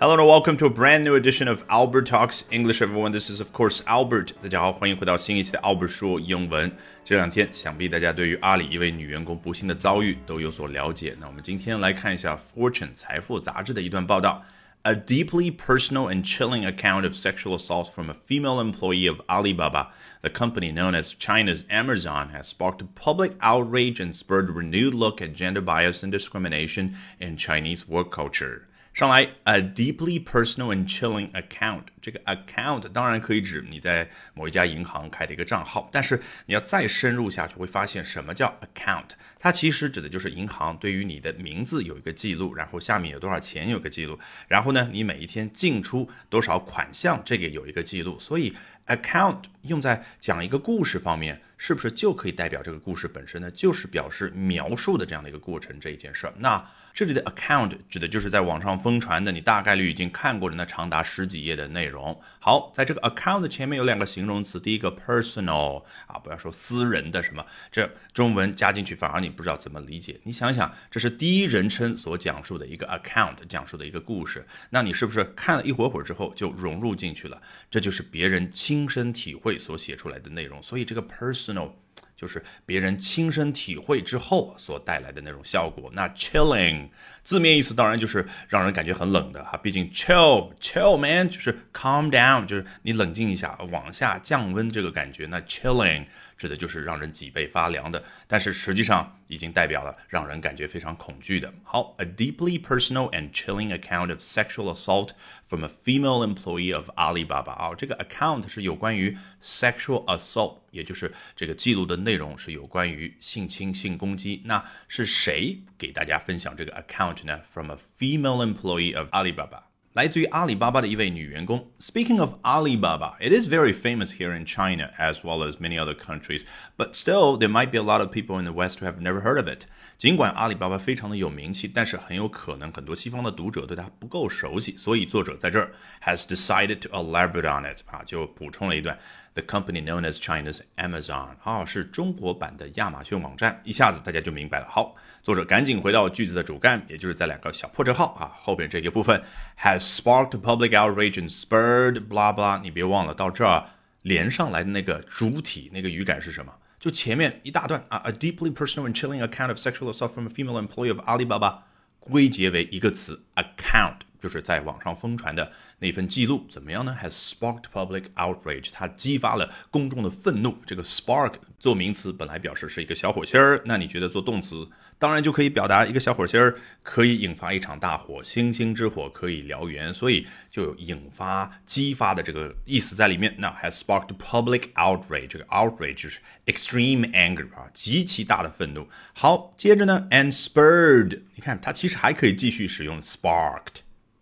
[0.00, 3.12] Hello and welcome to a brand new edition of Albert Talks English, everyone.
[3.12, 4.32] This is, of course, Albert.
[4.42, 6.70] 大家好，欢迎回到新一期的 Albert 说英文。
[7.04, 11.16] 这两天，想必大家对于阿里一位女员工不幸的遭遇都有所了解。
[11.18, 14.44] 那我们今天来看一下《Fortune》财富杂志的一段报道。
[14.82, 19.88] A deeply personal and chilling account of sexual assault from a female employee of Alibaba,
[20.20, 25.20] the company known as China's Amazon, has sparked public outrage and spurred a renewed look
[25.20, 28.68] at gender bias and discrimination in Chinese work culture.
[28.93, 31.83] 上来，a deeply personal and chilling account。
[32.01, 39.11] 这个 account 当然可以指你在某一家银行开的一个账号，但是你要再深入下去，会发现什么叫 account？
[39.39, 48.19] 它其实指的就是银行对于你的名字有一个记录，然后下面有多少钱有个记录，然后呢，你每一天进出多少款项，这个有一个记录。
[48.19, 48.53] 所以
[48.95, 53.49] account 用在讲一个故事方面，是不是就可以代表这个故事本身呢？
[53.51, 56.33] 就是表示描述的这样的一个过程这一件事儿。
[56.37, 62.19] 那这里的 account 指的就是在网上疯传的，你大概率已经看过的那长达十几页的内容。
[62.39, 70.19] 好，在这个 account 前面有两个形容词，第一个 personal 啊，不要说私人的什么，这中文加进去反而你不知道怎么理解。
[70.23, 77.41] 你想想，这是第一人称所讲述的一个 account，讲述的一个故事，那你是不是看了一会儿会儿之后就融入进去了？
[77.69, 81.71] 这就是别人亲亲身体会所写出来的内容，所以这个 personal。
[82.15, 85.89] 就是别人亲身体会之后所带来的那种效果。
[85.91, 86.87] 那 chilling
[87.23, 95.25] 字面意思当然就是让人感觉很冷的哈，毕竟 chill chill man 就是 calm down，就是你冷静一下，往下降温这个感觉。
[95.25, 96.05] 那 chilling
[96.41, 101.53] 指的就是让人脊背发凉的，但是实际上已经代表了让人感觉非常恐惧的。
[101.63, 105.09] 好，a deeply personal and chilling account of sexual assault
[105.47, 107.51] from a female employee of Alibaba。
[107.51, 114.41] 啊，这个 account 是有关于 sexual assault，也就是这个记录的内容是有关于性侵、性攻击。
[114.45, 119.70] 那是谁给大家分享这个 account 呢？From a female employee of Alibaba。
[119.92, 121.70] 来自于阿里巴巴的一位女员工。
[121.78, 126.42] Speaking of Alibaba, it is very famous here in China as well as many other countries,
[126.76, 129.22] but still there might be a lot of people in the West who have never
[129.22, 129.62] heard of it.
[129.96, 135.72] 尽管阿里巴巴非常的有名气，但是很有可能很多西方的读者对它不够熟悉，所以作者在这儿
[136.04, 138.98] has decided to elaborate on it 啊，就补充了一段。
[139.32, 144.66] The company known as China's Amazon 啊，是中国版的亚马逊网站，一下子大家就明白了。
[144.70, 149.22] 好，作者赶紧回到句子的主干，也就是在两个小破折号啊后边这个部分，
[149.60, 152.60] has sparked public outrage and spurred blah blah。
[152.60, 153.70] 你别忘了到这儿
[154.02, 156.52] 连上来的那个主体那个语感是什么？
[156.78, 161.60] 就前面一大段啊，a deeply personal and chilling account of sexual assault from a female employee of Alibaba，
[161.98, 170.55] 归结为一个词，account， 就是在网上疯传的那份记录，怎么样呢？Has sparked public outrage，它激发了公众的愤怒。
[170.65, 174.67] 这个 spark 做名词本来表示是一个小火星儿，那你觉得做动词？
[174.99, 183.33] 当然就可以表达一个小火星儿可以引发一场大火，星星之火可以燎原，所以就有引发、激发的这个意思在里面。
[183.39, 188.87] 那 has sparked public outrage，这个 outrage 就是 extreme anger 啊，极其大的愤怒。
[189.13, 193.81] 好，接着呢，and spurred，你看它其实还可以继续使用 sparked。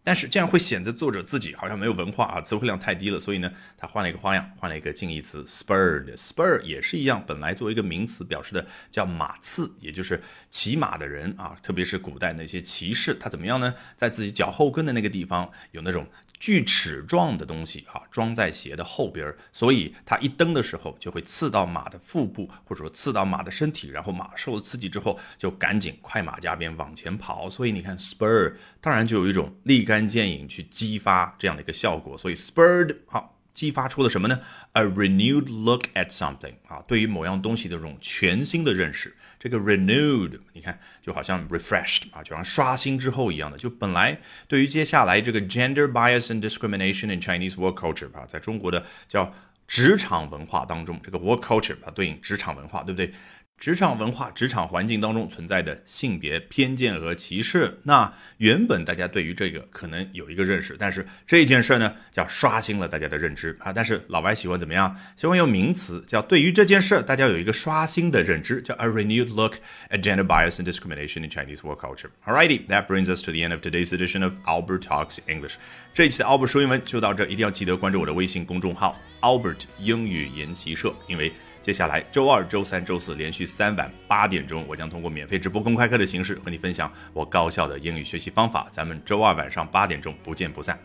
[0.10, 6.04] 但是这样会显得作者自己好像没有文化啊，词汇量太低了，所以呢，他换了一个花样，换了一个近义词，spur。
[6.16, 13.72] spur 也是一样，本来作为一个名词表示的叫马刺，也就是骑马的人啊，特别是古代那些骑士，他怎么样呢？
[13.96, 16.08] 在自己脚后跟的那个地方有那种。
[16.40, 27.50] 锯齿状的东西啊，装在鞋的后边儿，所以它一蹬的时候就会刺到马的腹部，或者说刺到马的身体，然后马受了刺激之后就赶紧快马加鞭往前跑。
[27.50, 32.18] 所以你看，spur 当然就有一种立竿见影去激发这样的一个效果。
[32.18, 33.39] 所以 spurred 好。
[33.60, 34.40] 激发出了什么呢
[34.72, 39.14] ？A renewed look at something 啊，对于某样东西的这种全新的认识。
[39.38, 43.58] 这个 renewed，你看就好像 refreshed 啊，就像刷新之后一样的。
[43.58, 49.34] 就本来对于接下来这个 gender bias and discrimination in Chinese work culture 啊，在中国的叫
[49.68, 53.12] 职场文化当中，这个 work culture 啊对应职场文化，对不对？
[53.60, 63.74] 职场文化、职场环境当中存在的性别偏见和歧视，那原本大家对于这个可能有一个认识，但是这件事呢，叫刷新了大家的认知啊。
[63.74, 64.96] 但是老外喜欢怎么样？
[65.18, 69.56] 喜欢用名词，叫对于这件事，大家有一个刷新的认知，叫 a renewed look
[69.90, 72.10] at gender bias and discrimination in Chinese work culture.
[72.26, 75.56] Alrighty, that brings us to the end of today's edition of Albert Talks English.
[75.94, 81.30] 这一期的 Albert 说英文就到这，一定要记得关注我的微信公众号 Albert 英语研习社，因为。
[81.62, 88.68] 接下来，周二、周三、周四连续三晚八点钟，我将通过免费直播公开课的形式和你分享我高效的英语学习方法。
[88.72, 90.80] 咱们周二晚上八点钟不见不散。